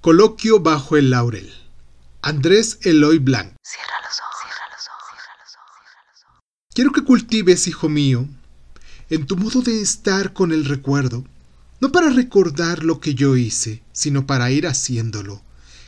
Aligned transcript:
Coloquio 0.00 0.60
bajo 0.60 0.96
el 0.96 1.10
laurel. 1.10 1.52
Andrés 2.22 2.78
Eloy 2.82 3.18
Blanc. 3.18 3.54
Cierra 3.62 3.94
los 4.04 4.20
ojos, 4.20 4.36
cierra 4.40 4.66
los 4.70 4.86
ojos, 4.86 5.08
cierra 5.10 5.34
los 5.42 5.54
ojos, 5.56 5.82
cierra 5.82 6.12
los 6.12 6.24
ojos. 6.24 6.40
Quiero 6.72 6.92
que 6.92 7.02
cultives, 7.02 7.66
hijo 7.66 7.88
mío, 7.88 8.28
en 9.10 9.26
tu 9.26 9.36
modo 9.36 9.62
de 9.62 9.80
estar 9.80 10.32
con 10.32 10.52
el 10.52 10.64
recuerdo, 10.64 11.24
no 11.80 11.90
para 11.90 12.10
recordar 12.10 12.84
lo 12.84 13.00
que 13.00 13.14
yo 13.14 13.36
hice, 13.36 13.82
sino 13.92 14.26
para 14.26 14.50
ir 14.52 14.68
haciéndolo, 14.68 15.42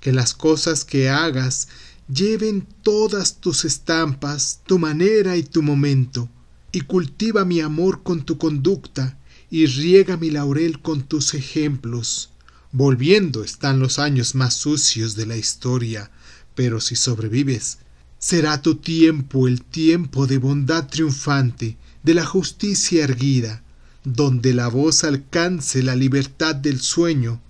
que 0.00 0.12
las 0.12 0.34
cosas 0.34 0.84
que 0.84 1.08
hagas 1.08 1.68
lleven 2.12 2.66
todas 2.82 3.36
tus 3.36 3.64
estampas, 3.64 4.60
tu 4.66 4.80
manera 4.80 5.36
y 5.36 5.44
tu 5.44 5.62
momento, 5.62 6.28
y 6.72 6.80
cultiva 6.80 7.44
mi 7.44 7.60
amor 7.60 8.02
con 8.02 8.24
tu 8.24 8.38
conducta, 8.38 9.18
y 9.50 9.66
riega 9.66 10.16
mi 10.16 10.30
laurel 10.30 10.80
con 10.80 11.02
tus 11.02 11.34
ejemplos. 11.34 12.29
Volviendo 12.72 13.42
están 13.42 13.80
los 13.80 13.98
años 13.98 14.36
más 14.36 14.54
sucios 14.54 15.16
de 15.16 15.26
la 15.26 15.36
historia, 15.36 16.12
pero 16.54 16.80
si 16.80 16.94
sobrevives, 16.94 17.78
será 18.20 18.62
tu 18.62 18.76
tiempo 18.76 19.48
el 19.48 19.62
tiempo 19.62 20.28
de 20.28 20.38
bondad 20.38 20.86
triunfante, 20.86 21.76
de 22.04 22.14
la 22.14 22.24
justicia 22.24 23.02
erguida, 23.02 23.64
donde 24.04 24.54
la 24.54 24.68
voz 24.68 25.02
alcance 25.02 25.82
la 25.82 25.96
libertad 25.96 26.54
del 26.54 26.78
sueño. 26.80 27.40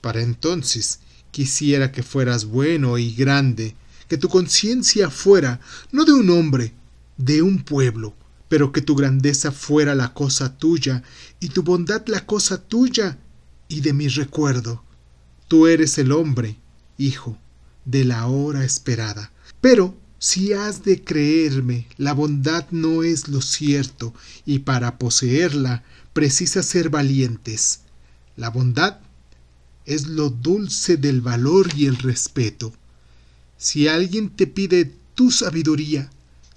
Para 0.00 0.22
entonces 0.22 1.00
quisiera 1.32 1.90
que 1.90 2.04
fueras 2.04 2.44
bueno 2.44 2.96
y 2.96 3.12
grande, 3.12 3.74
que 4.08 4.18
tu 4.18 4.28
conciencia 4.28 5.10
fuera 5.10 5.60
no 5.90 6.04
de 6.04 6.12
un 6.12 6.30
hombre, 6.30 6.74
de 7.16 7.42
un 7.42 7.64
pueblo, 7.64 8.14
pero 8.48 8.70
que 8.70 8.82
tu 8.82 8.94
grandeza 8.94 9.50
fuera 9.50 9.96
la 9.96 10.14
cosa 10.14 10.56
tuya 10.56 11.02
y 11.40 11.48
tu 11.48 11.64
bondad 11.64 12.06
la 12.06 12.24
cosa 12.24 12.62
tuya 12.62 13.18
y 13.70 13.80
de 13.80 13.94
mi 13.94 14.08
recuerdo. 14.08 14.84
Tú 15.48 15.66
eres 15.66 15.96
el 15.96 16.12
hombre, 16.12 16.56
hijo, 16.98 17.38
de 17.86 18.04
la 18.04 18.26
hora 18.26 18.64
esperada. 18.64 19.32
Pero 19.62 19.96
si 20.18 20.52
has 20.52 20.84
de 20.84 21.02
creerme, 21.02 21.86
la 21.96 22.12
bondad 22.12 22.66
no 22.70 23.04
es 23.04 23.28
lo 23.28 23.40
cierto, 23.40 24.12
y 24.44 24.58
para 24.58 24.98
poseerla 24.98 25.82
precisa 26.12 26.62
ser 26.62 26.90
valientes. 26.90 27.80
La 28.36 28.50
bondad 28.50 28.98
es 29.86 30.08
lo 30.08 30.28
dulce 30.28 30.96
del 30.96 31.20
valor 31.20 31.68
y 31.74 31.86
el 31.86 31.96
respeto. 31.96 32.72
Si 33.56 33.88
alguien 33.88 34.30
te 34.30 34.46
pide 34.46 34.92
tu 35.14 35.30
sabiduría, 35.30 36.10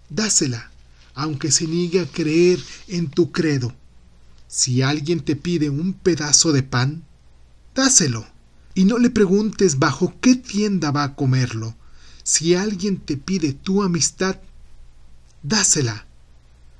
dásela, 0.09 0.71
aunque 1.13 1.51
se 1.51 1.67
niegue 1.67 1.99
a 1.99 2.05
creer 2.05 2.59
en 2.87 3.09
tu 3.09 3.31
credo. 3.31 3.73
Si 4.55 4.83
alguien 4.83 5.21
te 5.21 5.35
pide 5.35 5.71
un 5.71 5.93
pedazo 5.93 6.51
de 6.51 6.61
pan, 6.61 7.03
dáselo, 7.73 8.27
y 8.75 8.85
no 8.85 8.99
le 8.99 9.09
preguntes 9.09 9.79
bajo 9.79 10.13
qué 10.21 10.35
tienda 10.35 10.91
va 10.91 11.03
a 11.05 11.15
comerlo 11.15 11.75
si 12.21 12.53
alguien 12.53 12.99
te 12.99 13.17
pide 13.17 13.53
tu 13.53 13.81
amistad, 13.81 14.37
dásela, 15.41 16.05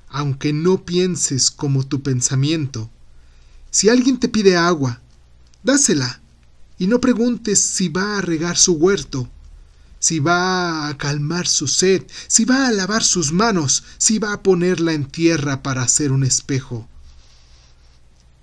aunque 0.07 0.53
no 0.53 0.85
pienses 0.85 1.49
como 1.49 1.83
tu 1.83 2.03
pensamiento. 2.03 2.91
Si 3.71 3.89
alguien 3.89 4.19
te 4.19 4.29
pide 4.29 4.55
agua, 4.55 5.01
dásela, 5.63 6.21
y 6.77 6.85
no 6.85 7.01
preguntes 7.01 7.59
si 7.59 7.89
va 7.89 8.19
a 8.19 8.21
regar 8.21 8.55
su 8.55 8.73
huerto, 8.73 9.31
si 9.97 10.19
va 10.19 10.87
a 10.89 10.95
calmar 10.95 11.47
su 11.47 11.67
sed, 11.67 12.03
si 12.27 12.45
va 12.45 12.67
a 12.67 12.71
lavar 12.71 13.03
sus 13.03 13.33
manos, 13.33 13.83
si 13.97 14.19
va 14.19 14.31
a 14.31 14.43
ponerla 14.43 14.93
en 14.93 15.05
tierra 15.05 15.63
para 15.63 15.81
hacer 15.81 16.11
un 16.11 16.23
espejo. 16.23 16.87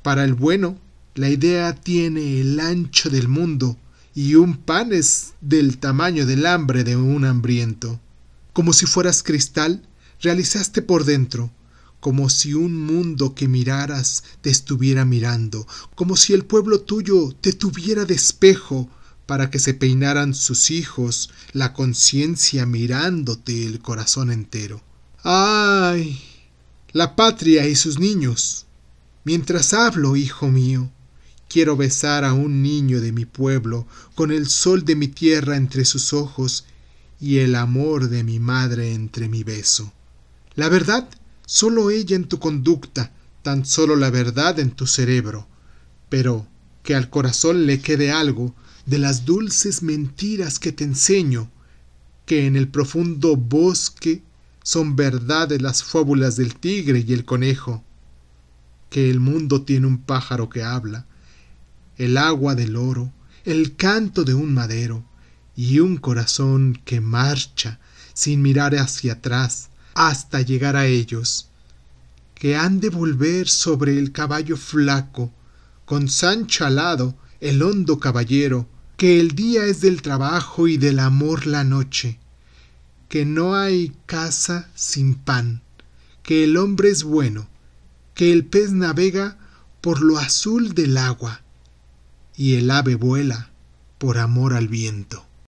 Para 0.02 0.24
el 0.24 0.34
bueno, 0.34 0.78
la 1.14 1.28
idea 1.28 1.74
tiene 1.74 2.40
el 2.40 2.58
ancho 2.60 3.10
del 3.10 3.28
mundo, 3.28 3.76
y 4.14 4.34
un 4.34 4.56
pan 4.56 4.92
es 4.92 5.34
del 5.40 5.78
tamaño 5.78 6.26
del 6.26 6.46
hambre 6.46 6.84
de 6.84 6.96
un 6.96 7.24
hambriento. 7.24 8.00
Como 8.52 8.72
si 8.72 8.86
fueras 8.86 9.22
cristal, 9.22 9.86
realizaste 10.20 10.82
por 10.82 11.04
dentro, 11.04 11.50
como 12.00 12.30
si 12.30 12.54
un 12.54 12.76
mundo 12.76 13.34
que 13.34 13.46
miraras 13.46 14.24
te 14.40 14.50
estuviera 14.50 15.04
mirando, 15.04 15.66
como 15.94 16.16
si 16.16 16.32
el 16.32 16.44
pueblo 16.44 16.80
tuyo 16.80 17.34
te 17.40 17.52
tuviera 17.52 18.04
de 18.04 18.14
espejo, 18.14 18.88
para 19.26 19.50
que 19.50 19.60
se 19.60 19.74
peinaran 19.74 20.34
sus 20.34 20.72
hijos, 20.72 21.30
la 21.52 21.72
conciencia 21.72 22.66
mirándote 22.66 23.64
el 23.64 23.78
corazón 23.80 24.32
entero. 24.32 24.82
¡Ay! 25.22 26.20
La 26.92 27.14
patria 27.14 27.68
y 27.68 27.76
sus 27.76 28.00
niños. 28.00 28.66
Mientras 29.24 29.74
hablo, 29.74 30.16
hijo 30.16 30.48
mío, 30.48 30.90
Quiero 31.50 31.76
besar 31.76 32.24
a 32.24 32.32
un 32.32 32.62
niño 32.62 33.00
de 33.00 33.10
mi 33.10 33.24
pueblo, 33.24 33.84
con 34.14 34.30
el 34.30 34.48
sol 34.48 34.84
de 34.84 34.94
mi 34.94 35.08
tierra 35.08 35.56
entre 35.56 35.84
sus 35.84 36.12
ojos 36.12 36.64
y 37.20 37.38
el 37.38 37.56
amor 37.56 38.08
de 38.08 38.22
mi 38.22 38.38
madre 38.38 38.94
entre 38.94 39.28
mi 39.28 39.42
beso. 39.42 39.92
La 40.54 40.68
verdad, 40.68 41.08
solo 41.46 41.90
ella 41.90 42.14
en 42.14 42.28
tu 42.28 42.38
conducta, 42.38 43.12
tan 43.42 43.66
solo 43.66 43.96
la 43.96 44.10
verdad 44.10 44.60
en 44.60 44.70
tu 44.70 44.86
cerebro, 44.86 45.48
pero 46.08 46.46
que 46.84 46.94
al 46.94 47.10
corazón 47.10 47.66
le 47.66 47.80
quede 47.80 48.12
algo 48.12 48.54
de 48.86 48.98
las 48.98 49.24
dulces 49.24 49.82
mentiras 49.82 50.60
que 50.60 50.70
te 50.70 50.84
enseño, 50.84 51.50
que 52.26 52.46
en 52.46 52.54
el 52.54 52.68
profundo 52.68 53.34
bosque 53.34 54.22
son 54.62 54.94
verdades 54.94 55.60
las 55.60 55.82
fábulas 55.82 56.36
del 56.36 56.54
tigre 56.54 57.04
y 57.04 57.12
el 57.12 57.24
conejo, 57.24 57.82
que 58.90 59.08
el 59.08 59.20
mundo 59.20 59.62
tiene 59.62 59.86
un 59.86 59.98
pájaro 59.98 60.50
que 60.50 60.62
habla, 60.62 61.06
el 61.96 62.18
agua 62.18 62.54
del 62.54 62.76
oro, 62.76 63.12
el 63.44 63.76
canto 63.76 64.24
de 64.24 64.34
un 64.34 64.52
madero 64.52 65.04
y 65.56 65.78
un 65.78 65.96
corazón 65.96 66.78
que 66.84 67.00
marcha 67.00 67.78
sin 68.14 68.42
mirar 68.42 68.74
hacia 68.74 69.14
atrás 69.14 69.70
hasta 69.94 70.40
llegar 70.40 70.76
a 70.76 70.86
ellos, 70.86 71.48
que 72.34 72.56
han 72.56 72.80
de 72.80 72.88
volver 72.88 73.48
sobre 73.48 73.98
el 73.98 74.12
caballo 74.12 74.56
flaco, 74.56 75.32
con 75.84 76.08
Sancho 76.08 76.64
al 76.64 76.76
lado, 76.76 77.16
el 77.40 77.62
hondo 77.62 77.98
caballero, 77.98 78.68
que 78.96 79.20
el 79.20 79.32
día 79.32 79.66
es 79.66 79.80
del 79.80 80.02
trabajo 80.02 80.68
y 80.68 80.78
del 80.78 81.00
amor 81.00 81.46
la 81.46 81.64
noche, 81.64 82.18
que 83.08 83.24
no 83.24 83.54
hay 83.54 83.92
casa 84.06 84.70
sin 84.74 85.14
pan, 85.14 85.62
que 86.22 86.44
el 86.44 86.56
hombre 86.56 86.90
es 86.90 87.02
bueno, 87.02 87.49
que 88.20 88.34
el 88.34 88.44
pez 88.44 88.70
navega 88.72 89.38
por 89.80 90.02
lo 90.02 90.18
azul 90.18 90.74
del 90.74 90.98
agua, 90.98 91.40
y 92.36 92.56
el 92.56 92.70
ave 92.70 92.94
vuela 92.94 93.48
por 93.96 94.18
amor 94.18 94.52
al 94.52 94.68
viento. 94.68 95.24